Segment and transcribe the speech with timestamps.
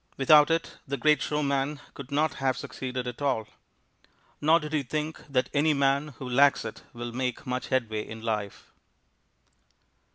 [0.17, 3.47] Without it the great showman could not have succeeded at all.
[4.41, 8.23] Nor did he think that any man who lacks it will make much headway in
[8.23, 8.71] life.